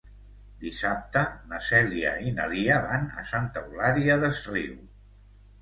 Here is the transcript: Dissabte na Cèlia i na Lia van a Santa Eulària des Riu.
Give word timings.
Dissabte 0.61 1.21
na 1.51 1.59
Cèlia 1.67 2.13
i 2.29 2.33
na 2.39 2.49
Lia 2.55 2.79
van 2.87 3.07
a 3.21 3.27
Santa 3.33 3.67
Eulària 3.69 4.17
des 4.25 4.41
Riu. 4.57 4.77